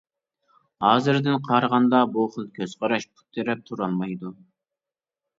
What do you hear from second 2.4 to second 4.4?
كۆز قاراش پۇت تىرەپ تۇرالمايدۇ.